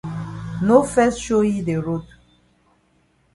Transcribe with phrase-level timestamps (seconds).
[0.69, 2.17] No fes show yi de road.